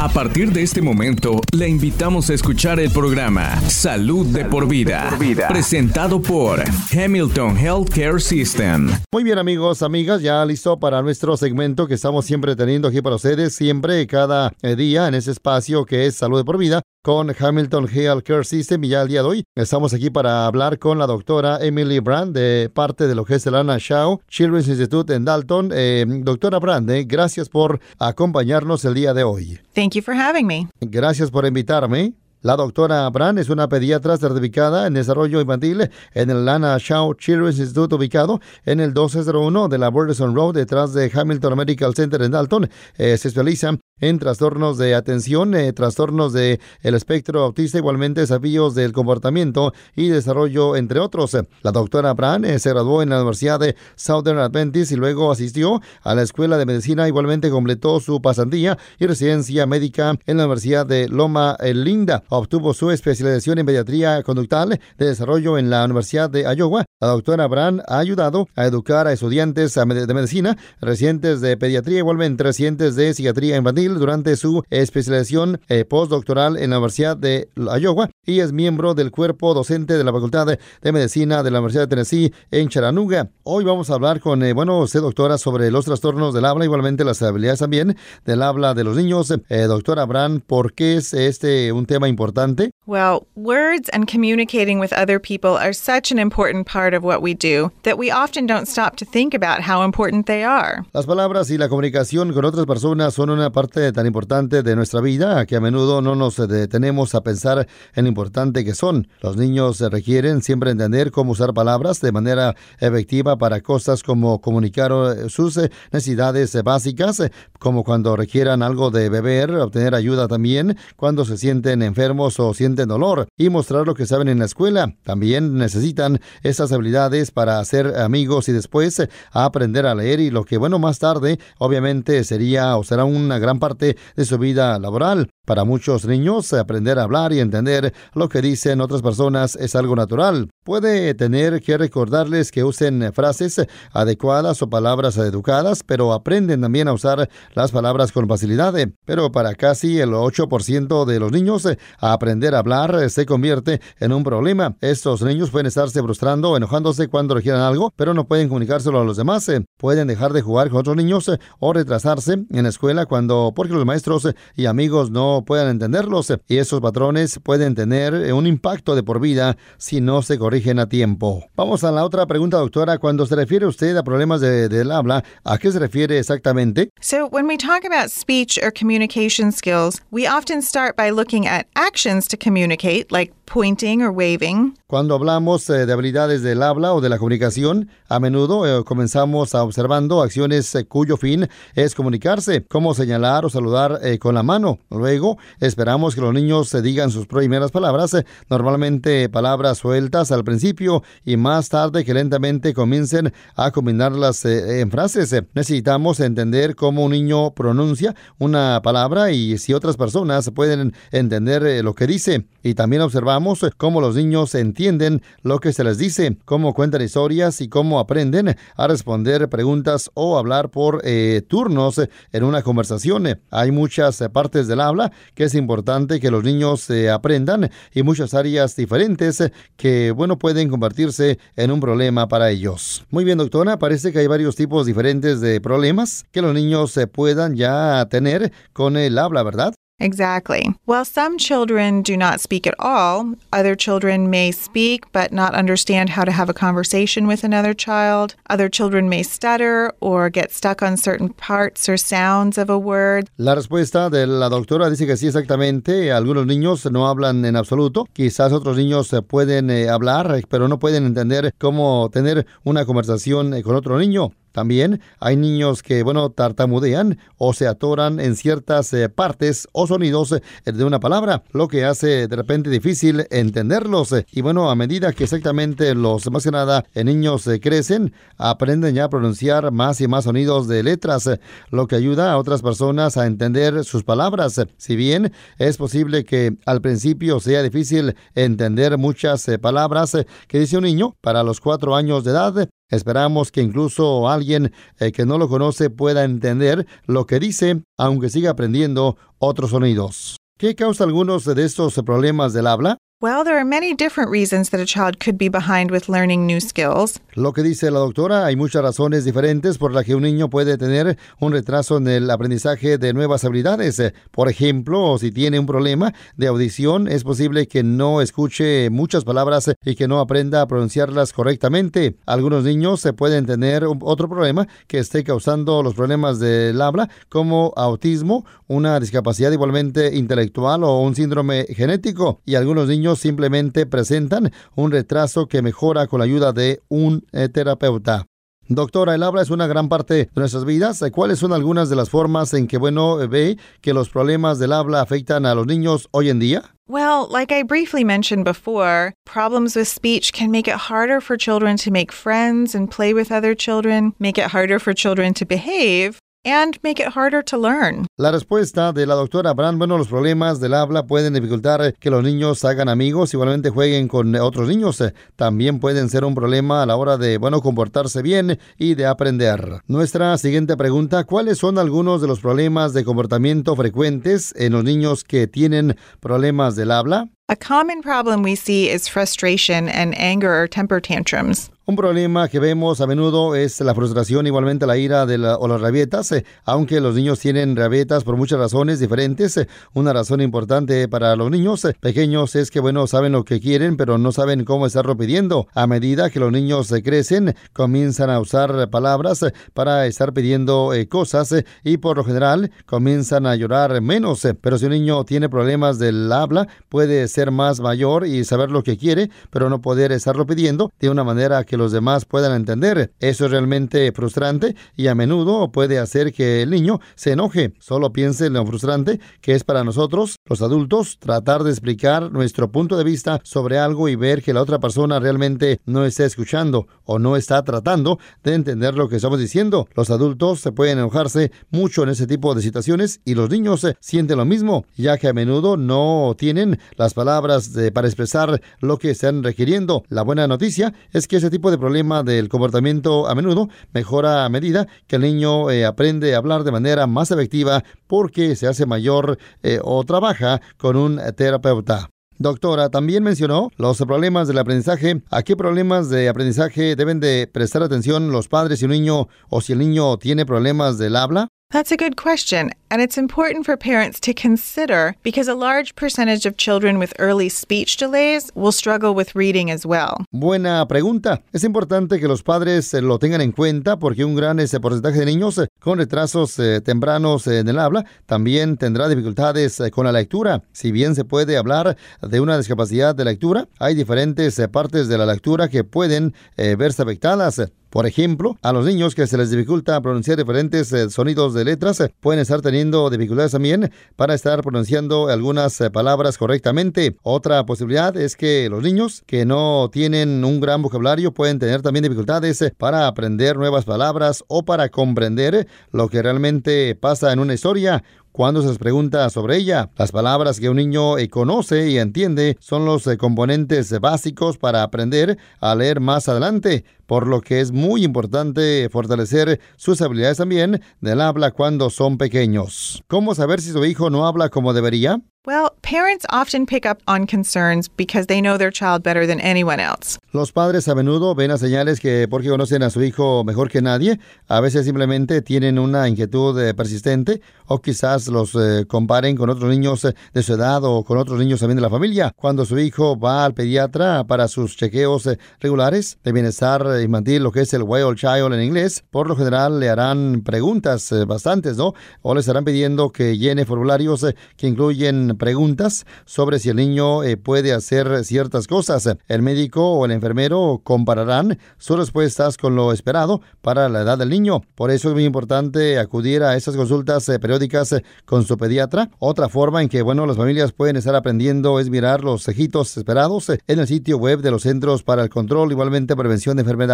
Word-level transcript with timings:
A 0.00 0.08
partir 0.08 0.52
de 0.52 0.62
este 0.62 0.80
momento, 0.80 1.40
le 1.50 1.68
invitamos 1.68 2.30
a 2.30 2.34
escuchar 2.34 2.78
el 2.78 2.88
programa 2.92 3.60
Salud, 3.62 4.26
de, 4.26 4.44
por 4.44 4.68
vida, 4.68 5.10
presentado 5.48 6.22
por 6.22 6.62
Hamilton 6.92 7.58
Healthcare 7.58 8.20
System. 8.20 8.90
Muy 9.12 9.24
bien 9.24 9.38
amigos, 9.38 9.82
amigas, 9.82 10.22
ya 10.22 10.44
listo 10.44 10.78
para 10.78 11.02
nuestro 11.02 11.36
segmento 11.36 11.88
que 11.88 11.94
estamos 11.94 12.26
siempre 12.26 12.54
teniendo 12.54 12.86
aquí 12.86 13.02
para 13.02 13.16
ustedes, 13.16 13.56
siempre 13.56 14.06
cada 14.06 14.52
eh, 14.62 14.76
día 14.76 15.08
en 15.08 15.14
ese 15.14 15.32
espacio 15.32 15.84
que 15.84 16.06
es 16.06 16.14
Salud 16.14 16.38
de 16.38 16.44
por 16.44 16.58
vida 16.58 16.80
con 17.08 17.34
Hamilton 17.34 17.88
Healthcare 17.88 18.44
System 18.44 18.84
y 18.84 18.88
ya 18.88 19.00
el 19.00 19.08
día 19.08 19.22
de 19.22 19.28
hoy 19.28 19.44
estamos 19.54 19.94
aquí 19.94 20.10
para 20.10 20.44
hablar 20.44 20.78
con 20.78 20.98
la 20.98 21.06
doctora 21.06 21.58
Emily 21.64 22.00
Brand 22.00 22.36
de 22.36 22.68
parte 22.68 23.06
de 23.06 23.14
lo 23.14 23.24
que 23.24 23.36
es 23.36 23.46
el 23.46 23.54
Anna 23.54 23.78
Shaw 23.78 24.20
Children's 24.28 24.68
Institute 24.68 25.14
en 25.14 25.24
Dalton. 25.24 25.70
Eh, 25.72 26.04
doctora 26.06 26.58
Brand, 26.58 26.90
eh, 26.90 27.04
gracias 27.08 27.48
por 27.48 27.80
acompañarnos 27.98 28.84
el 28.84 28.92
día 28.92 29.14
de 29.14 29.24
hoy. 29.24 29.58
Thank 29.72 29.94
you 29.94 30.02
for 30.02 30.14
having 30.14 30.46
me. 30.46 30.68
Gracias 30.82 31.30
por 31.30 31.46
invitarme. 31.46 32.12
La 32.42 32.56
doctora 32.56 33.08
Brand 33.08 33.38
es 33.38 33.48
una 33.48 33.70
pediatra 33.70 34.18
certificada 34.18 34.86
en 34.86 34.92
desarrollo 34.92 35.40
infantil 35.40 35.90
en 36.12 36.28
el 36.28 36.44
Lana 36.44 36.76
Shaw 36.78 37.14
Children's 37.14 37.58
Institute 37.58 37.94
ubicado 37.94 38.38
en 38.66 38.80
el 38.80 38.88
1201 38.88 39.68
de 39.68 39.78
la 39.78 39.88
Burleson 39.88 40.34
Road 40.34 40.56
detrás 40.56 40.92
de 40.92 41.10
Hamilton 41.12 41.56
Medical 41.56 41.94
Center 41.94 42.20
en 42.20 42.32
Dalton. 42.32 42.68
Eh, 42.98 43.16
se 43.16 43.28
especializa 43.28 43.78
en 44.00 44.18
trastornos 44.18 44.78
de 44.78 44.94
atención, 44.94 45.54
eh, 45.54 45.72
trastornos 45.72 46.32
del 46.32 46.60
el 46.82 46.94
espectro 46.94 47.42
autista, 47.42 47.78
igualmente 47.78 48.20
desafíos 48.20 48.74
del 48.74 48.92
comportamiento 48.92 49.72
y 49.96 50.08
desarrollo, 50.08 50.76
entre 50.76 51.00
otros. 51.00 51.36
La 51.62 51.72
doctora 51.72 52.14
Brand 52.14 52.44
eh, 52.44 52.58
se 52.58 52.70
graduó 52.70 53.02
en 53.02 53.10
la 53.10 53.16
Universidad 53.16 53.60
de 53.60 53.76
Southern 53.96 54.38
Adventist 54.38 54.92
y 54.92 54.96
luego 54.96 55.30
asistió 55.30 55.80
a 56.02 56.14
la 56.14 56.22
Escuela 56.22 56.58
de 56.58 56.66
Medicina, 56.66 57.08
igualmente 57.08 57.50
completó 57.50 58.00
su 58.00 58.20
pasantía 58.20 58.78
y 58.98 59.06
residencia 59.06 59.66
médica 59.66 60.18
en 60.26 60.36
la 60.36 60.44
Universidad 60.44 60.86
de 60.86 61.08
Loma 61.08 61.56
Linda. 61.60 62.22
Obtuvo 62.28 62.74
su 62.74 62.90
especialización 62.90 63.58
en 63.58 63.66
pediatría 63.66 64.22
conductal 64.22 64.80
de 64.98 65.06
desarrollo 65.06 65.58
en 65.58 65.70
la 65.70 65.84
Universidad 65.84 66.30
de 66.30 66.42
Iowa. 66.56 66.84
La 67.00 67.08
doctora 67.08 67.46
Brand 67.46 67.82
ha 67.86 67.98
ayudado 67.98 68.48
a 68.56 68.66
educar 68.66 69.06
a 69.06 69.12
estudiantes 69.12 69.74
de 69.74 70.14
medicina, 70.14 70.56
residentes 70.80 71.40
de 71.40 71.56
pediatría, 71.56 71.98
igualmente 71.98 72.44
residentes 72.44 72.96
de 72.96 73.14
psiquiatría 73.14 73.56
infantil 73.56 73.87
durante 73.94 74.36
su 74.36 74.62
especialización 74.70 75.60
eh, 75.68 75.84
postdoctoral 75.84 76.56
en 76.56 76.70
la 76.70 76.78
Universidad 76.78 77.16
de 77.16 77.48
Iowa 77.56 78.10
y 78.28 78.40
es 78.40 78.52
miembro 78.52 78.94
del 78.94 79.10
cuerpo 79.10 79.54
docente 79.54 79.96
de 79.96 80.04
la 80.04 80.12
Facultad 80.12 80.46
de 80.46 80.92
Medicina 80.92 81.42
de 81.42 81.50
la 81.50 81.60
Universidad 81.60 81.84
de 81.84 81.88
Tennessee 81.88 82.34
en 82.50 82.68
Chattanooga. 82.68 83.30
Hoy 83.42 83.64
vamos 83.64 83.88
a 83.88 83.94
hablar 83.94 84.20
con, 84.20 84.42
eh, 84.42 84.52
bueno, 84.52 84.80
usted 84.80 85.00
doctora 85.00 85.38
sobre 85.38 85.70
los 85.70 85.86
trastornos 85.86 86.34
del 86.34 86.44
habla, 86.44 86.66
igualmente 86.66 87.04
las 87.04 87.22
habilidades 87.22 87.60
también 87.60 87.96
del 88.26 88.42
habla 88.42 88.74
de 88.74 88.84
los 88.84 88.96
niños. 88.98 89.32
Eh, 89.48 89.62
doctora 89.62 90.04
Brand, 90.04 90.42
¿por 90.42 90.74
qué 90.74 90.96
es 90.96 91.14
este 91.14 91.72
un 91.72 91.86
tema 91.86 92.06
importante? 92.06 92.70
Well, 92.86 93.26
words 93.34 93.88
and 93.92 94.10
communicating 94.10 94.78
with 94.78 94.92
other 94.92 95.18
people 95.18 95.56
are 95.58 95.72
such 95.72 96.12
an 96.12 96.18
important 96.18 96.66
part 96.70 96.94
of 96.94 97.02
what 97.02 97.22
we 97.22 97.34
do 97.34 97.72
that 97.82 97.98
we 97.98 98.10
often 98.10 98.46
don't 98.46 98.66
stop 98.66 98.96
to 98.96 99.06
think 99.06 99.34
about 99.34 99.66
how 99.66 99.82
important 99.82 100.26
they 100.26 100.44
are. 100.44 100.84
Las 100.92 101.06
palabras 101.06 101.50
y 101.50 101.56
la 101.56 101.70
comunicación 101.70 102.34
con 102.34 102.44
otras 102.44 102.66
personas 102.66 103.14
son 103.14 103.30
una 103.30 103.50
parte 103.52 103.90
tan 103.92 104.06
importante 104.06 104.62
de 104.62 104.76
nuestra 104.76 105.00
vida 105.00 105.46
que 105.46 105.56
a 105.56 105.60
menudo 105.60 106.02
no 106.02 106.14
nos 106.14 106.36
detenemos 106.36 107.14
a 107.14 107.22
pensar 107.22 107.66
en 107.94 108.04
lo 108.04 108.17
importante 108.18 108.64
que 108.64 108.74
son. 108.74 109.06
Los 109.22 109.36
niños 109.36 109.78
requieren 109.78 110.42
siempre 110.42 110.72
entender 110.72 111.12
cómo 111.12 111.32
usar 111.32 111.54
palabras 111.54 112.00
de 112.00 112.10
manera 112.10 112.56
efectiva 112.80 113.38
para 113.38 113.60
cosas 113.60 114.02
como 114.02 114.40
comunicar 114.40 114.90
eh, 114.90 115.28
sus 115.28 115.56
eh, 115.56 115.70
necesidades 115.92 116.60
básicas, 116.64 117.20
eh, 117.20 117.30
como 117.60 117.84
cuando 117.84 118.16
requieran 118.16 118.64
algo 118.64 118.90
de 118.90 119.08
beber, 119.08 119.52
obtener 119.52 119.94
ayuda 119.94 120.26
también 120.26 120.76
cuando 120.96 121.24
se 121.24 121.38
sienten 121.38 121.82
enfermos 121.82 122.40
o 122.40 122.54
sienten 122.54 122.88
dolor 122.88 123.28
y 123.36 123.50
mostrar 123.50 123.86
lo 123.86 123.94
que 123.94 124.06
saben 124.06 124.28
en 124.28 124.40
la 124.40 124.46
escuela. 124.46 124.96
También 125.04 125.56
necesitan 125.56 126.20
esas 126.42 126.72
habilidades 126.72 127.30
para 127.30 127.60
hacer 127.60 128.00
amigos 128.00 128.48
y 128.48 128.52
después 128.52 129.00
aprender 129.30 129.86
a 129.86 129.94
leer 129.94 130.18
y 130.18 130.30
lo 130.30 130.44
que 130.44 130.58
bueno 130.58 130.80
más 130.80 130.98
tarde 130.98 131.38
obviamente 131.58 132.24
sería 132.24 132.76
o 132.76 132.82
será 132.82 133.04
una 133.04 133.38
gran 133.38 133.60
parte 133.60 133.96
de 134.16 134.24
su 134.24 134.38
vida 134.38 134.76
laboral. 134.80 135.30
Para 135.48 135.64
muchos 135.64 136.04
niños, 136.04 136.52
aprender 136.52 136.98
a 136.98 137.04
hablar 137.04 137.32
y 137.32 137.40
entender 137.40 137.94
lo 138.14 138.28
que 138.28 138.42
dicen 138.42 138.80
otras 138.80 139.02
personas 139.02 139.56
es 139.56 139.74
algo 139.74 139.96
natural. 139.96 140.50
Puede 140.64 141.14
tener 141.14 141.62
que 141.62 141.78
recordarles 141.78 142.50
que 142.50 142.64
usen 142.64 143.12
frases 143.12 143.66
adecuadas 143.92 144.60
o 144.62 144.68
palabras 144.68 145.16
educadas, 145.16 145.82
pero 145.84 146.12
aprenden 146.12 146.60
también 146.60 146.88
a 146.88 146.92
usar 146.92 147.28
las 147.54 147.72
palabras 147.72 148.12
con 148.12 148.28
facilidad. 148.28 148.74
Pero 149.04 149.32
para 149.32 149.54
casi 149.54 149.98
el 149.98 150.10
8% 150.10 151.04
de 151.04 151.20
los 151.20 151.32
niños, 151.32 151.66
aprender 151.98 152.54
a 152.54 152.58
hablar 152.58 153.08
se 153.10 153.26
convierte 153.26 153.80
en 153.98 154.12
un 154.12 154.24
problema. 154.24 154.76
Estos 154.80 155.22
niños 155.22 155.50
pueden 155.50 155.66
estarse 155.66 156.02
frustrando 156.02 156.56
enojándose 156.56 157.08
cuando 157.08 157.34
requieran 157.34 157.62
algo, 157.62 157.92
pero 157.96 158.14
no 158.14 158.26
pueden 158.26 158.48
comunicárselo 158.48 159.00
a 159.00 159.04
los 159.04 159.16
demás. 159.16 159.50
Pueden 159.78 160.08
dejar 160.08 160.32
de 160.32 160.42
jugar 160.42 160.68
con 160.68 160.80
otros 160.80 160.96
niños 160.96 161.30
o 161.58 161.72
retrasarse 161.72 162.44
en 162.50 162.62
la 162.62 162.68
escuela 162.68 163.06
cuando 163.06 163.52
porque 163.54 163.72
los 163.72 163.86
maestros 163.86 164.28
y 164.54 164.66
amigos 164.66 165.10
no 165.10 165.44
puedan 165.46 165.68
entenderlos 165.68 166.32
y 166.46 166.58
esos 166.58 166.80
patrones 166.80 167.38
pueden 167.42 167.74
tener 167.74 167.87
un 167.92 168.46
impacto 168.46 168.94
de 168.94 169.02
por 169.02 169.20
vida 169.20 169.56
si 169.76 170.00
no 170.00 170.22
se 170.22 170.38
corrigen 170.38 170.78
a 170.78 170.88
tiempo. 170.88 171.44
Vamos 171.56 171.84
a 171.84 171.92
la 171.92 172.04
otra 172.04 172.26
pregunta, 172.26 172.56
doctora. 172.58 172.98
Cuando 172.98 173.26
se 173.26 173.36
refiere 173.36 173.66
usted 173.66 173.96
a 173.96 174.02
problemas 174.02 174.40
de, 174.40 174.68
del 174.68 174.90
habla, 174.90 175.24
¿a 175.44 175.58
qué 175.58 175.70
se 175.72 175.78
refiere 175.78 176.18
exactamente? 176.18 176.90
So, 177.00 177.26
when 177.26 177.46
we 177.46 177.56
talk 177.56 177.84
about 177.84 178.10
speech 178.10 178.58
or 178.62 178.70
communication 178.70 179.52
skills, 179.52 180.00
we 180.10 180.26
often 180.26 180.62
start 180.62 180.96
by 180.96 181.10
looking 181.10 181.46
at 181.46 181.66
actions 181.74 182.26
to 182.28 182.36
communicate, 182.36 183.10
like 183.10 183.32
pointing 183.48 184.02
or 184.02 184.10
waving. 184.10 184.74
Cuando 184.86 185.14
hablamos 185.14 185.68
eh, 185.70 185.86
de 185.86 185.92
habilidades 185.92 186.42
del 186.42 186.62
habla 186.62 186.94
o 186.94 187.00
de 187.00 187.08
la 187.08 187.18
comunicación, 187.18 187.88
a 188.08 188.20
menudo 188.20 188.66
eh, 188.66 188.84
comenzamos 188.84 189.54
a 189.54 189.62
observando 189.62 190.22
acciones 190.22 190.74
eh, 190.74 190.84
cuyo 190.86 191.16
fin 191.16 191.48
es 191.74 191.94
comunicarse, 191.94 192.64
como 192.64 192.94
señalar 192.94 193.44
o 193.44 193.50
saludar 193.50 194.00
con 194.18 194.34
la 194.34 194.42
mano. 194.42 194.78
Luego, 194.90 195.38
esperamos 195.60 196.14
que 196.14 196.20
los 196.20 196.32
niños 196.32 196.68
se 196.68 196.82
digan 196.82 197.10
sus 197.10 197.26
primeras 197.26 197.70
palabras, 197.70 198.16
normalmente 198.48 199.28
palabras 199.28 199.78
sueltas 199.78 200.32
al 200.32 200.44
principio 200.44 201.02
y 201.24 201.36
más 201.36 201.68
tarde 201.68 202.04
que 202.04 202.14
lentamente 202.14 202.74
comiencen 202.74 203.32
a 203.56 203.70
combinarlas 203.70 204.44
en 204.44 204.90
frases. 204.90 205.34
Necesitamos 205.54 206.20
entender 206.20 206.74
cómo 206.74 207.04
un 207.04 207.12
niño 207.12 207.52
pronuncia 207.52 208.14
una 208.38 208.80
palabra 208.82 209.30
y 209.30 209.58
si 209.58 209.74
otras 209.74 209.96
personas 209.96 210.50
pueden 210.54 210.94
entender 211.12 211.84
lo 211.84 211.94
que 211.94 212.06
dice. 212.06 212.46
Y 212.62 212.74
también 212.74 213.02
observamos 213.02 213.37
cómo 213.76 214.00
los 214.00 214.16
niños 214.16 214.54
entienden 214.54 215.22
lo 215.42 215.58
que 215.58 215.72
se 215.72 215.84
les 215.84 215.98
dice, 215.98 216.36
cómo 216.44 216.74
cuentan 216.74 217.02
historias 217.02 217.60
y 217.60 217.68
cómo 217.68 218.00
aprenden 218.00 218.56
a 218.76 218.86
responder 218.86 219.48
preguntas 219.48 220.10
o 220.14 220.38
hablar 220.38 220.70
por 220.70 221.00
eh, 221.04 221.42
turnos 221.46 222.00
en 222.32 222.44
una 222.44 222.62
conversación. 222.62 223.40
Hay 223.50 223.70
muchas 223.70 224.22
partes 224.32 224.68
del 224.68 224.80
habla 224.80 225.12
que 225.34 225.44
es 225.44 225.54
importante 225.54 226.20
que 226.20 226.30
los 226.30 226.44
niños 226.44 226.88
eh, 226.90 227.10
aprendan 227.10 227.70
y 227.92 228.02
muchas 228.02 228.34
áreas 228.34 228.76
diferentes 228.76 229.42
que, 229.76 230.10
bueno, 230.10 230.38
pueden 230.38 230.68
convertirse 230.68 231.38
en 231.56 231.70
un 231.70 231.80
problema 231.80 232.28
para 232.28 232.50
ellos. 232.50 233.04
Muy 233.10 233.24
bien, 233.24 233.38
doctora, 233.38 233.78
parece 233.78 234.12
que 234.12 234.20
hay 234.20 234.26
varios 234.26 234.56
tipos 234.56 234.86
diferentes 234.86 235.40
de 235.40 235.60
problemas 235.60 236.24
que 236.32 236.42
los 236.42 236.54
niños 236.54 236.92
se 236.92 237.06
puedan 237.06 237.56
ya 237.56 238.06
tener 238.10 238.52
con 238.72 238.96
el 238.96 239.18
habla, 239.18 239.42
¿verdad? 239.42 239.74
Exactly. 240.00 240.74
While 240.84 241.04
some 241.04 241.38
children 241.38 242.02
do 242.02 242.16
not 242.16 242.40
speak 242.40 242.66
at 242.66 242.74
all, 242.78 243.34
other 243.52 243.74
children 243.74 244.30
may 244.30 244.52
speak 244.52 245.10
but 245.12 245.32
not 245.32 245.54
understand 245.54 246.10
how 246.10 246.24
to 246.24 246.30
have 246.30 246.48
a 246.48 246.54
conversation 246.54 247.26
with 247.26 247.42
another 247.42 247.74
child. 247.74 248.36
Other 248.48 248.68
children 248.68 249.08
may 249.08 249.24
stutter 249.24 249.92
or 250.00 250.30
get 250.30 250.52
stuck 250.52 250.82
on 250.82 250.96
certain 250.96 251.30
parts 251.30 251.88
or 251.88 251.96
sounds 251.96 252.58
of 252.58 252.70
a 252.70 252.78
word. 252.78 253.28
La 253.38 253.56
respuesta 253.56 254.08
de 254.08 254.26
la 254.26 254.48
doctora 254.48 254.88
dice 254.88 255.04
que 255.04 255.16
sí, 255.16 255.26
exactamente. 255.26 256.12
Algunos 256.12 256.46
niños 256.46 256.88
no 256.92 257.08
hablan 257.08 257.44
en 257.44 257.56
absoluto. 257.56 258.06
Quizás 258.12 258.52
otros 258.52 258.76
niños 258.76 259.10
pueden 259.26 259.68
eh, 259.70 259.88
hablar, 259.88 260.42
pero 260.48 260.68
no 260.68 260.78
pueden 260.78 261.06
entender 261.06 261.52
cómo 261.58 262.08
tener 262.12 262.46
una 262.62 262.84
conversación 262.84 263.52
eh, 263.52 263.64
con 263.64 263.74
otro 263.74 263.98
niño. 263.98 264.30
También 264.52 265.00
hay 265.20 265.36
niños 265.36 265.82
que, 265.82 266.02
bueno, 266.02 266.30
tartamudean 266.30 267.18
o 267.36 267.52
se 267.52 267.66
atoran 267.66 268.20
en 268.20 268.36
ciertas 268.36 268.92
eh, 268.92 269.08
partes 269.08 269.68
o 269.72 269.86
sonidos 269.86 270.32
eh, 270.32 270.40
de 270.64 270.84
una 270.84 271.00
palabra, 271.00 271.42
lo 271.52 271.68
que 271.68 271.84
hace 271.84 272.26
de 272.26 272.36
repente 272.36 272.70
difícil 272.70 273.26
entenderlos. 273.30 274.14
Y 274.32 274.40
bueno, 274.40 274.70
a 274.70 274.74
medida 274.74 275.12
que 275.12 275.24
exactamente 275.24 275.94
los, 275.94 276.30
más 276.30 276.44
que 276.44 276.50
nada, 276.50 276.84
eh, 276.94 277.04
niños 277.04 277.48
crecen, 277.60 278.12
aprenden 278.36 278.94
ya 278.94 279.04
a 279.04 279.08
pronunciar 279.08 279.70
más 279.70 280.00
y 280.00 280.08
más 280.08 280.24
sonidos 280.24 280.68
de 280.68 280.82
letras, 280.82 281.30
lo 281.70 281.86
que 281.86 281.96
ayuda 281.96 282.32
a 282.32 282.38
otras 282.38 282.62
personas 282.62 283.16
a 283.16 283.26
entender 283.26 283.84
sus 283.84 284.04
palabras. 284.04 284.60
Si 284.76 284.96
bien 284.96 285.32
es 285.58 285.76
posible 285.76 286.24
que 286.24 286.56
al 286.66 286.80
principio 286.80 287.40
sea 287.40 287.62
difícil 287.62 288.14
entender 288.34 288.98
muchas 288.98 289.46
palabras 289.60 290.16
que 290.46 290.60
dice 290.60 290.76
un 290.76 290.84
niño, 290.84 291.16
para 291.20 291.42
los 291.42 291.60
cuatro 291.60 291.94
años 291.94 292.24
de 292.24 292.30
edad 292.30 292.68
Esperamos 292.90 293.52
que 293.52 293.60
incluso 293.60 294.28
alguien 294.28 294.72
eh, 294.98 295.12
que 295.12 295.26
no 295.26 295.38
lo 295.38 295.48
conoce 295.48 295.90
pueda 295.90 296.24
entender 296.24 296.86
lo 297.06 297.26
que 297.26 297.38
dice, 297.38 297.82
aunque 297.96 298.30
siga 298.30 298.50
aprendiendo 298.50 299.16
otros 299.38 299.70
sonidos. 299.70 300.36
¿Qué 300.58 300.74
causa 300.74 301.04
algunos 301.04 301.44
de 301.44 301.64
estos 301.64 301.94
problemas 302.04 302.52
del 302.52 302.66
habla? 302.66 302.98
Well, 303.20 303.42
there 303.42 303.58
are 303.58 303.64
many 303.64 303.94
different 303.94 304.30
reasons 304.30 304.70
that 304.70 304.78
a 304.78 304.86
child 304.86 305.18
could 305.18 305.36
be 305.36 305.48
behind 305.48 305.90
with 305.90 306.08
learning 306.08 306.46
new 306.46 306.60
skills. 306.60 307.18
Lo 307.34 307.52
que 307.52 307.64
dice 307.64 307.90
la 307.90 307.98
doctora, 307.98 308.46
hay 308.46 308.54
muchas 308.54 308.80
razones 308.80 309.24
diferentes 309.24 309.76
por 309.76 309.92
las 309.92 310.04
que 310.04 310.14
un 310.14 310.22
niño 310.22 310.48
puede 310.48 310.78
tener 310.78 311.18
un 311.40 311.50
retraso 311.50 311.96
en 311.96 312.06
el 312.06 312.30
aprendizaje 312.30 312.96
de 312.96 313.12
nuevas 313.12 313.44
habilidades. 313.44 314.00
Por 314.30 314.48
ejemplo, 314.48 315.18
si 315.18 315.32
tiene 315.32 315.58
un 315.58 315.66
problema 315.66 316.14
de 316.36 316.46
audición, 316.46 317.08
es 317.08 317.24
posible 317.24 317.66
que 317.66 317.82
no 317.82 318.20
escuche 318.20 318.88
muchas 318.88 319.24
palabras 319.24 319.68
y 319.84 319.96
que 319.96 320.06
no 320.06 320.20
aprenda 320.20 320.62
a 320.62 320.68
pronunciarlas 320.68 321.32
correctamente. 321.32 322.18
Algunos 322.24 322.62
niños 322.62 323.00
se 323.00 323.14
pueden 323.14 323.46
tener 323.46 323.82
otro 323.84 324.28
problema 324.28 324.68
que 324.86 325.00
esté 325.00 325.24
causando 325.24 325.82
los 325.82 325.94
problemas 325.94 326.38
del 326.38 326.80
habla, 326.80 327.10
como 327.28 327.72
autismo, 327.74 328.46
una 328.68 329.00
discapacidad 329.00 329.50
igualmente 329.50 330.16
intelectual 330.16 330.84
o 330.84 331.00
un 331.00 331.16
síndrome 331.16 331.66
genético. 331.70 332.42
Y 332.44 332.54
algunos 332.54 332.86
niños 332.86 333.07
simplemente 333.16 333.86
presentan 333.86 334.52
un 334.74 334.90
retraso 334.90 335.46
que 335.46 335.62
mejora 335.62 336.06
con 336.06 336.18
la 336.18 336.24
ayuda 336.24 336.52
de 336.52 336.80
un 336.88 337.26
eh, 337.32 337.48
terapeuta. 337.48 338.26
Doctora, 338.70 339.14
el 339.14 339.22
habla 339.22 339.40
es 339.40 339.48
una 339.48 339.66
gran 339.66 339.88
parte 339.88 340.14
de 340.14 340.30
nuestras 340.34 340.66
vidas. 340.66 341.02
¿Cuáles 341.10 341.38
son 341.38 341.54
algunas 341.54 341.88
de 341.88 341.96
las 341.96 342.10
formas 342.10 342.52
en 342.52 342.66
que, 342.66 342.76
bueno, 342.76 343.16
ve 343.26 343.56
que 343.80 343.94
los 343.94 344.10
problemas 344.10 344.58
del 344.58 344.74
habla 344.74 345.00
afectan 345.00 345.46
a 345.46 345.54
los 345.54 345.66
niños 345.66 346.06
hoy 346.10 346.28
en 346.28 346.38
día? 346.38 346.62
Well, 346.86 347.26
like 347.30 347.50
I 347.50 347.62
briefly 347.62 348.04
mentioned 348.04 348.44
before, 348.44 349.14
problems 349.24 349.74
with 349.74 349.88
speech 349.88 350.32
can 350.32 350.50
make 350.50 350.68
it 350.68 350.88
harder 350.90 351.22
for 351.22 351.38
children 351.38 351.76
to 351.78 351.90
make 351.90 352.12
friends 352.12 352.74
and 352.74 352.90
play 352.90 353.14
with 353.14 353.32
other 353.32 353.54
children, 353.54 354.14
make 354.18 354.38
it 354.38 354.52
harder 354.52 354.78
for 354.78 354.94
children 354.94 355.32
to 355.34 355.46
behave, 355.46 356.18
and 356.44 356.78
make 356.82 357.00
it 357.00 357.08
harder 357.14 357.42
to 357.44 357.56
learn. 357.56 358.06
La 358.16 358.30
respuesta 358.30 358.92
de 358.92 359.06
la 359.06 359.14
doctora 359.14 359.52
Brand, 359.52 359.78
bueno, 359.78 359.98
los 359.98 360.08
problemas 360.08 360.60
del 360.60 360.74
habla 360.74 361.04
pueden 361.06 361.34
dificultar 361.34 361.94
que 361.94 362.10
los 362.10 362.22
niños 362.22 362.64
hagan 362.64 362.88
amigos, 362.88 363.34
igualmente 363.34 363.70
jueguen 363.70 364.08
con 364.08 364.34
otros 364.36 364.68
niños. 364.68 365.02
También 365.36 365.80
pueden 365.80 366.08
ser 366.08 366.24
un 366.24 366.34
problema 366.34 366.82
a 366.82 366.86
la 366.86 366.96
hora 366.96 367.16
de, 367.16 367.38
bueno, 367.38 367.60
comportarse 367.60 368.22
bien 368.22 368.58
y 368.78 368.94
de 368.94 369.06
aprender. 369.06 369.82
Nuestra 369.86 370.36
siguiente 370.38 370.76
pregunta, 370.76 371.24
¿cuáles 371.24 371.58
son 371.58 371.78
algunos 371.78 372.20
de 372.20 372.28
los 372.28 372.40
problemas 372.40 372.92
de 372.92 373.04
comportamiento 373.04 373.76
frecuentes 373.76 374.54
en 374.56 374.72
los 374.72 374.84
niños 374.84 375.24
que 375.24 375.46
tienen 375.46 375.96
problemas 376.20 376.76
del 376.76 376.90
habla? 376.90 377.28
A 377.50 377.56
common 377.56 378.02
problem 378.02 378.42
we 378.42 378.54
see 378.54 378.90
is 378.90 379.08
frustration 379.08 379.88
and 379.88 380.14
anger 380.18 380.50
or 380.50 380.68
temper 380.68 381.00
tantrums. 381.00 381.70
Un 381.90 381.96
problema 381.96 382.48
que 382.48 382.58
vemos 382.58 383.00
a 383.00 383.06
menudo 383.06 383.54
es 383.54 383.80
la 383.80 383.94
frustración, 383.94 384.46
igualmente 384.46 384.86
la 384.86 384.98
ira 384.98 385.24
de 385.24 385.38
la, 385.38 385.56
o 385.56 385.66
las 385.68 385.80
rabietas, 385.80 386.30
eh, 386.32 386.44
aunque 386.66 387.00
los 387.00 387.14
niños 387.14 387.40
tienen 387.40 387.76
rabietas 387.76 388.24
por 388.24 388.36
muchas 388.36 388.58
razones 388.58 389.00
diferentes. 389.00 389.56
Eh, 389.56 389.68
una 389.94 390.12
razón 390.12 390.42
importante 390.42 391.08
para 391.08 391.34
los 391.34 391.50
niños 391.50 391.86
eh, 391.86 391.96
pequeños 391.98 392.56
es 392.56 392.70
que, 392.70 392.80
bueno, 392.80 393.06
saben 393.06 393.32
lo 393.32 393.42
que 393.46 393.58
quieren, 393.58 393.96
pero 393.96 394.18
no 394.18 394.32
saben 394.32 394.66
cómo 394.66 394.84
estarlo 394.84 395.16
pidiendo. 395.16 395.66
A 395.72 395.86
medida 395.86 396.28
que 396.28 396.40
los 396.40 396.52
niños 396.52 396.92
crecen, 397.02 397.54
comienzan 397.72 398.28
a 398.28 398.38
usar 398.38 398.90
palabras 398.90 399.46
para 399.72 400.04
estar 400.04 400.34
pidiendo 400.34 400.92
cosas 401.08 401.54
y 401.84 401.96
por 401.96 402.18
lo 402.18 402.24
general 402.24 402.70
comienzan 402.84 403.46
a 403.46 403.56
llorar 403.56 403.98
menos. 404.02 404.46
Pero 404.60 404.76
si 404.76 404.84
un 404.84 404.92
niño 404.92 405.24
tiene 405.24 405.48
problemas 405.48 405.98
del 405.98 406.30
habla, 406.30 406.68
puede 406.90 407.26
ser 407.28 407.50
más 407.50 407.80
mayor 407.80 408.26
y 408.26 408.44
saber 408.44 408.70
lo 408.70 408.82
que 408.82 408.98
quiere, 408.98 409.30
pero 409.48 409.70
no 409.70 409.80
poder 409.80 410.12
estarlo 410.12 410.44
pidiendo 410.44 410.92
de 411.00 411.08
una 411.08 411.24
manera 411.24 411.64
que 411.64 411.77
los 411.78 411.92
demás 411.92 412.26
puedan 412.26 412.52
entender. 412.54 413.12
Eso 413.20 413.46
es 413.46 413.50
realmente 413.50 414.12
frustrante 414.12 414.76
y 414.96 415.06
a 415.06 415.14
menudo 415.14 415.72
puede 415.72 415.98
hacer 415.98 416.32
que 416.32 416.62
el 416.62 416.70
niño 416.70 417.00
se 417.14 417.32
enoje. 417.32 417.72
Solo 417.78 418.12
piense 418.12 418.46
en 418.46 418.54
lo 418.54 418.66
frustrante 418.66 419.20
que 419.40 419.54
es 419.54 419.64
para 419.64 419.84
nosotros, 419.84 420.36
los 420.44 420.60
adultos, 420.60 421.18
tratar 421.18 421.62
de 421.62 421.70
explicar 421.70 422.30
nuestro 422.30 422.70
punto 422.70 422.96
de 422.96 423.04
vista 423.04 423.40
sobre 423.44 423.78
algo 423.78 424.08
y 424.08 424.16
ver 424.16 424.42
que 424.42 424.52
la 424.52 424.62
otra 424.62 424.78
persona 424.78 425.20
realmente 425.20 425.80
no 425.86 426.04
está 426.04 426.24
escuchando 426.24 426.86
o 427.04 427.18
no 427.18 427.36
está 427.36 427.62
tratando 427.62 428.18
de 428.42 428.54
entender 428.54 428.94
lo 428.94 429.08
que 429.08 429.16
estamos 429.16 429.38
diciendo. 429.38 429.88
Los 429.94 430.10
adultos 430.10 430.60
se 430.60 430.72
pueden 430.72 430.98
enojarse 430.98 431.52
mucho 431.70 432.02
en 432.02 432.10
ese 432.10 432.26
tipo 432.26 432.54
de 432.54 432.62
situaciones 432.62 433.20
y 433.24 433.34
los 433.34 433.48
niños 433.50 433.86
sienten 434.00 434.38
lo 434.38 434.44
mismo, 434.44 434.84
ya 434.96 435.16
que 435.16 435.28
a 435.28 435.32
menudo 435.32 435.76
no 435.76 436.34
tienen 436.36 436.78
las 436.96 437.14
palabras 437.14 437.70
para 437.94 438.08
expresar 438.08 438.60
lo 438.80 438.98
que 438.98 439.10
están 439.10 439.42
requiriendo. 439.42 440.04
La 440.08 440.22
buena 440.22 440.46
noticia 440.46 440.92
es 441.12 441.28
que 441.28 441.36
ese 441.36 441.50
tipo 441.50 441.67
de 441.70 441.78
problema 441.78 442.22
del 442.22 442.48
comportamiento 442.48 443.28
a 443.28 443.34
menudo 443.34 443.68
mejora 443.92 444.44
a 444.44 444.48
medida 444.48 444.86
que 445.06 445.16
el 445.16 445.22
niño 445.22 445.70
eh, 445.70 445.84
aprende 445.84 446.34
a 446.34 446.38
hablar 446.38 446.64
de 446.64 446.72
manera 446.72 447.06
más 447.06 447.30
efectiva 447.30 447.84
porque 448.06 448.56
se 448.56 448.66
hace 448.66 448.86
mayor 448.86 449.38
eh, 449.62 449.80
o 449.82 450.04
trabaja 450.04 450.60
con 450.76 450.96
un 450.96 451.20
terapeuta. 451.36 452.10
Doctora, 452.40 452.88
también 452.88 453.24
mencionó 453.24 453.70
los 453.78 453.98
problemas 453.98 454.46
del 454.46 454.58
aprendizaje. 454.58 455.22
¿A 455.28 455.42
qué 455.42 455.56
problemas 455.56 456.08
de 456.08 456.28
aprendizaje 456.28 456.94
deben 456.94 457.18
de 457.18 457.50
prestar 457.52 457.82
atención 457.82 458.30
los 458.30 458.46
padres 458.46 458.80
y 458.80 458.84
un 458.84 458.92
niño 458.92 459.26
o 459.48 459.60
si 459.60 459.72
el 459.72 459.80
niño 459.80 460.18
tiene 460.18 460.46
problemas 460.46 460.98
del 460.98 461.16
habla? 461.16 461.48
That's 461.70 461.92
a 461.92 461.98
good 461.98 462.16
question, 462.16 462.70
and 462.90 463.02
it's 463.02 463.18
important 463.18 463.66
for 463.66 463.76
parents 463.76 464.18
to 464.20 464.32
consider 464.32 465.14
because 465.22 465.48
a 465.48 465.54
large 465.54 465.94
percentage 465.96 466.46
of 466.46 466.56
children 466.56 466.98
with 466.98 467.12
early 467.18 467.50
speech 467.50 467.98
delays 467.98 468.50
will 468.54 468.72
struggle 468.72 469.14
with 469.14 469.34
reading 469.34 469.70
as 469.70 469.84
well. 469.84 470.24
Buena 470.32 470.88
pregunta. 470.88 471.42
Es 471.52 471.64
importante 471.64 472.18
que 472.18 472.26
los 472.26 472.42
padres 472.42 472.94
eh, 472.94 473.02
lo 473.02 473.18
tengan 473.18 473.42
en 473.42 473.52
cuenta 473.52 473.98
porque 473.98 474.24
un 474.24 474.34
gran 474.34 474.60
ese 474.60 474.80
porcentaje 474.80 475.18
de 475.18 475.26
niños 475.26 475.58
eh, 475.58 475.68
con 475.78 475.98
retrasos 475.98 476.58
eh, 476.58 476.80
tempranos 476.80 477.46
en 477.46 477.68
el 477.68 477.78
habla 477.78 478.06
también 478.24 478.78
tendrá 478.78 479.06
dificultades 479.06 479.82
con 479.92 480.06
la 480.06 480.12
lectura. 480.12 480.62
Si 480.72 480.90
bien 480.90 481.14
se 481.14 481.26
puede 481.26 481.58
hablar 481.58 481.98
de 482.22 482.40
una 482.40 482.56
discapacidad 482.56 483.14
de 483.14 483.26
lectura, 483.26 483.68
hay 483.78 483.94
diferentes 483.94 484.58
partes 484.72 485.06
de 485.08 485.18
la 485.18 485.26
lectura 485.26 485.68
que 485.68 485.84
pueden 485.84 486.32
verse 486.56 487.02
afectadas. 487.02 487.60
Por 487.90 488.06
ejemplo, 488.06 488.58
a 488.62 488.72
los 488.72 488.84
niños 488.84 489.14
que 489.14 489.26
se 489.26 489.38
les 489.38 489.50
dificulta 489.50 490.00
pronunciar 490.02 490.36
diferentes 490.36 490.92
eh, 490.92 491.08
sonidos 491.08 491.54
de 491.54 491.64
letras 491.64 492.00
eh, 492.00 492.12
pueden 492.20 492.40
estar 492.40 492.60
teniendo 492.60 493.08
dificultades 493.08 493.52
también 493.52 493.90
para 494.14 494.34
estar 494.34 494.62
pronunciando 494.62 495.28
algunas 495.28 495.80
eh, 495.80 495.90
palabras 495.90 496.36
correctamente. 496.36 497.16
Otra 497.22 497.64
posibilidad 497.64 498.14
es 498.16 498.36
que 498.36 498.68
los 498.68 498.82
niños 498.82 499.22
que 499.26 499.46
no 499.46 499.88
tienen 499.90 500.44
un 500.44 500.60
gran 500.60 500.82
vocabulario 500.82 501.32
pueden 501.32 501.58
tener 501.58 501.80
también 501.80 502.02
dificultades 502.02 502.62
para 502.76 503.06
aprender 503.06 503.56
nuevas 503.56 503.86
palabras 503.86 504.44
o 504.48 504.64
para 504.64 504.90
comprender 504.90 505.66
lo 505.90 506.08
que 506.08 506.22
realmente 506.22 506.94
pasa 506.94 507.32
en 507.32 507.38
una 507.38 507.54
historia 507.54 508.04
cuando 508.32 508.62
se 508.62 508.68
les 508.68 508.78
pregunta 508.78 509.28
sobre 509.30 509.56
ella. 509.56 509.90
Las 509.96 510.12
palabras 510.12 510.60
que 510.60 510.68
un 510.68 510.76
niño 510.76 511.14
conoce 511.30 511.88
y 511.88 511.98
entiende 511.98 512.56
son 512.60 512.84
los 512.84 513.08
componentes 513.18 513.98
básicos 513.98 514.58
para 514.58 514.82
aprender 514.82 515.38
a 515.60 515.74
leer 515.74 516.00
más 516.00 516.28
adelante 516.28 516.84
por 517.08 517.26
lo 517.26 517.40
que 517.40 517.60
es 517.60 517.72
muy 517.72 518.04
importante 518.04 518.86
fortalecer 518.90 519.60
sus 519.76 520.02
habilidades 520.02 520.36
también 520.36 520.82
del 521.00 521.22
habla 521.22 521.52
cuando 521.52 521.88
son 521.88 522.18
pequeños. 522.18 523.02
¿Cómo 523.08 523.34
saber 523.34 523.62
si 523.62 523.72
su 523.72 523.82
hijo 523.86 524.10
no 524.10 524.26
habla 524.26 524.50
como 524.50 524.74
debería? 524.74 525.18
Well, 525.48 525.70
parents 525.80 526.26
often 526.30 526.66
pick 526.66 526.84
up 526.84 526.98
on 527.06 527.26
concerns 527.26 527.88
because 527.88 528.26
they 528.26 528.42
know 528.42 528.58
their 528.58 528.70
child 528.70 529.02
better 529.02 529.26
than 529.26 529.40
anyone 529.40 529.80
else. 529.80 530.18
Los 530.30 530.52
padres 530.52 530.88
a 530.88 530.94
menudo 530.94 531.34
ven 531.34 531.50
a 531.50 531.56
señales 531.56 532.00
que 532.00 532.28
porque 532.28 532.50
conocen 532.50 532.82
a 532.82 532.90
su 532.90 533.02
hijo 533.02 533.44
mejor 533.44 533.70
que 533.70 533.80
nadie, 533.80 534.20
a 534.46 534.60
veces 534.60 534.84
simplemente 534.84 535.40
tienen 535.40 535.78
una 535.78 536.06
inquietud 536.06 536.60
eh, 536.60 536.74
persistente 536.74 537.40
o 537.66 537.80
quizás 537.80 538.28
los 538.28 538.54
eh, 538.56 538.84
comparen 538.86 539.36
con 539.36 539.48
otros 539.48 539.70
niños 539.70 540.04
eh, 540.04 540.14
de 540.34 540.42
su 540.42 540.52
edad 540.52 540.84
o 540.84 541.02
con 541.02 541.16
otros 541.16 541.38
niños 541.38 541.60
también 541.60 541.76
de 541.76 541.82
la 541.82 541.88
familia. 541.88 542.30
Cuando 542.36 542.66
su 542.66 542.78
hijo 542.78 543.18
va 543.18 543.46
al 543.46 543.54
pediatra 543.54 544.24
para 544.24 544.48
sus 544.48 544.76
chequeos 544.76 545.30
regulares 545.60 546.18
de 546.24 546.32
bienestar 546.32 546.86
infantil, 547.02 547.42
lo 547.42 547.52
que 547.52 547.60
es 547.60 547.72
el 547.74 547.82
Well 547.82 548.14
Child 548.14 548.52
en 548.52 548.62
inglés, 548.62 549.04
por 549.10 549.28
lo 549.28 549.36
general 549.36 549.80
le 549.80 549.88
harán 549.88 550.42
preguntas 550.44 551.12
bastantes, 551.26 551.76
¿no? 551.76 551.94
O 552.22 552.34
le 552.34 552.40
estarán 552.40 552.64
pidiendo 552.64 553.10
que 553.10 553.38
llene 553.38 553.64
formularios 553.64 554.26
que 554.56 554.66
incluyen 554.66 555.36
preguntas 555.38 556.06
sobre 556.24 556.58
si 556.58 556.70
el 556.70 556.76
niño 556.76 557.22
eh, 557.22 557.36
puede 557.36 557.72
hacer 557.72 558.24
ciertas 558.24 558.66
cosas. 558.66 559.08
El 559.26 559.42
médico 559.42 559.92
o 559.92 560.04
el 560.04 560.12
enfermero 560.12 560.80
compararán 560.82 561.58
sus 561.76 561.98
respuestas 561.98 562.56
con 562.56 562.76
lo 562.76 562.92
esperado 562.92 563.40
para 563.62 563.88
la 563.88 564.02
edad 564.02 564.18
del 564.18 564.30
niño. 564.30 564.60
Por 564.74 564.90
eso 564.90 565.08
es 565.08 565.14
muy 565.14 565.24
importante 565.24 565.98
acudir 565.98 566.42
a 566.42 566.56
esas 566.56 566.76
consultas 566.76 567.28
eh, 567.28 567.38
periódicas 567.38 567.92
eh, 567.92 568.04
con 568.24 568.44
su 568.44 568.56
pediatra. 568.56 569.10
Otra 569.18 569.48
forma 569.48 569.82
en 569.82 569.88
que, 569.88 570.02
bueno, 570.02 570.26
las 570.26 570.36
familias 570.36 570.72
pueden 570.72 570.96
estar 570.96 571.14
aprendiendo 571.14 571.80
es 571.80 571.90
mirar 571.90 572.24
los 572.24 572.44
cejitos 572.44 572.96
esperados 572.96 573.48
en 573.50 573.78
el 573.78 573.86
sitio 573.86 574.18
web 574.18 574.40
de 574.40 574.50
los 574.50 574.62
Centros 574.62 575.02
para 575.02 575.22
el 575.22 575.28
Control, 575.28 575.70
igualmente 575.70 576.16
prevención 576.16 576.56
de 576.56 576.62
enfermedades 576.62 576.87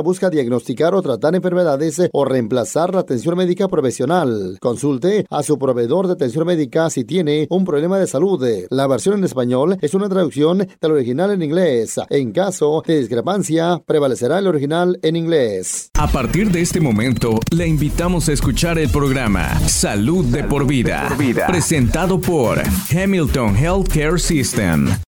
busca 0.00 0.30
diagnosticar 0.30 0.94
o 0.94 1.02
tratar 1.02 1.34
enfermedades 1.34 2.00
o 2.12 2.24
reemplazar 2.24 2.94
la 2.94 3.00
atención 3.00 3.36
médica 3.36 3.66
profesional. 3.68 4.58
Consulte 4.60 5.26
a 5.30 5.42
su 5.42 5.58
proveedor 5.58 6.06
de 6.06 6.12
atención 6.14 6.46
médica 6.46 6.81
si 6.90 7.04
tiene 7.04 7.46
un 7.50 7.64
problema 7.64 7.98
de 7.98 8.06
salud. 8.06 8.44
La 8.70 8.86
versión 8.86 9.18
en 9.18 9.24
español 9.24 9.78
es 9.80 9.94
una 9.94 10.08
traducción 10.08 10.58
del 10.58 10.92
original 10.92 11.30
en 11.30 11.42
inglés. 11.42 12.00
En 12.10 12.32
caso 12.32 12.82
de 12.86 13.00
discrepancia, 13.00 13.82
prevalecerá 13.86 14.38
el 14.38 14.46
original 14.46 14.98
en 15.02 15.16
inglés. 15.16 15.90
A 15.94 16.08
partir 16.08 16.50
de 16.50 16.62
este 16.62 16.80
momento, 16.80 17.38
le 17.50 17.66
invitamos 17.66 18.28
a 18.28 18.32
escuchar 18.32 18.78
el 18.78 18.88
programa 18.88 19.58
Salud, 19.68 20.24
de, 20.26 20.44
por 20.44 20.66
vida, 20.66 21.08
presentado 21.46 22.20
por 22.20 22.60
Hamilton 22.90 23.56
Healthcare 23.56 24.18
System. 24.18 24.96